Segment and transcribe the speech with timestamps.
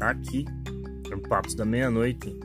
[0.00, 0.44] aqui
[1.10, 2.38] no Papos da Meia-Noite.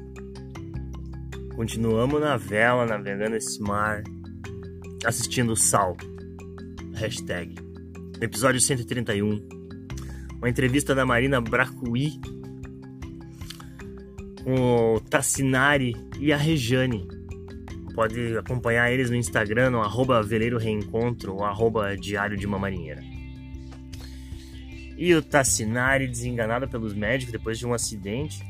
[1.56, 4.04] Continuamos na vela, navegando esse mar,
[5.06, 5.98] assistindo o sal.
[6.94, 7.56] Hashtag.
[8.22, 9.48] Episódio 131.
[10.38, 12.20] Uma entrevista da Marina Bracuí
[14.44, 17.08] com o Tassinari e a Rejane.
[17.94, 23.02] Pode acompanhar eles no Instagram, no arroba Veleiro Reencontro ou arroba Diário de uma Marinheira.
[25.02, 28.46] E o Tassinari, desenganado pelos médicos depois de um acidente,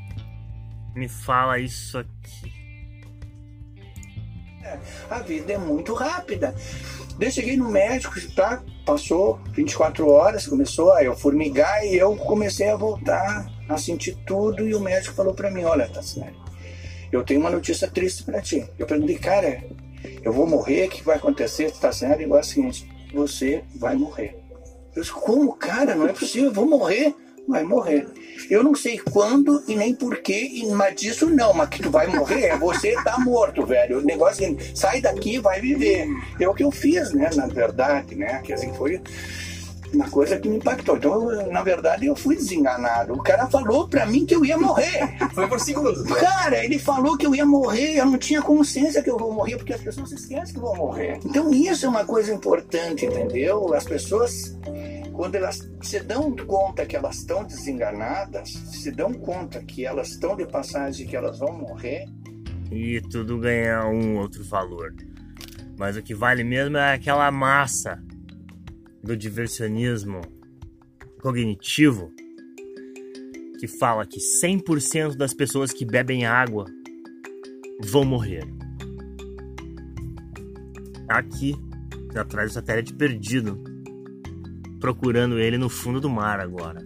[0.94, 2.52] me fala isso aqui.
[5.10, 6.54] A vida é muito rápida.
[7.18, 8.62] Eu cheguei no médico, tá?
[8.86, 14.68] Passou 24 horas, começou a eu formigar e eu comecei a voltar a sentir tudo.
[14.68, 16.36] E o médico falou para mim: Olha, Tassinari,
[17.14, 18.70] eu tenho uma notícia triste para ti.
[18.78, 19.64] Eu perguntei, cara,
[20.22, 20.88] eu vou morrer?
[20.88, 21.72] O que vai acontecer?
[21.72, 24.41] Tassinari, igual é o seguinte: você vai morrer.
[24.96, 25.96] Eu disse, como, cara?
[25.96, 27.16] Não é possível, eu vou morrer.
[27.48, 28.08] Vai morrer.
[28.50, 32.58] Eu não sei quando e nem porquê, mas disso não, mas que tu vai morrer,
[32.58, 34.00] você tá morto, velho.
[34.00, 36.08] O negócio é, sai daqui vai viver.
[36.40, 38.42] É o que eu fiz, né, na verdade, né?
[38.44, 39.02] Que assim foi
[39.94, 40.98] uma coisa que me impactou.
[40.98, 43.14] Então, eu, na verdade, eu fui desenganado.
[43.14, 45.18] O cara falou pra mim que eu ia morrer.
[45.34, 46.04] Foi por segundos.
[46.14, 49.58] Cara, ele falou que eu ia morrer, eu não tinha consciência que eu vou morrer,
[49.58, 51.20] porque as pessoas esquecem que vão morrer.
[51.26, 53.74] Então, isso é uma coisa importante, entendeu?
[53.74, 54.56] As pessoas
[55.22, 60.36] quando elas se dão conta que elas estão desenganadas, se dão conta que elas estão
[60.36, 62.08] de passagem, que elas vão morrer.
[62.72, 64.96] E tudo ganha um outro valor.
[65.78, 68.04] Mas o que vale mesmo é aquela massa
[69.04, 70.22] do diversionismo
[71.22, 72.12] cognitivo
[73.60, 76.66] que fala que 100% das pessoas que bebem água
[77.80, 78.44] vão morrer.
[81.08, 81.56] Aqui,
[82.16, 83.71] atrás do satélite perdido,
[84.82, 86.82] procurando ele no fundo do mar agora.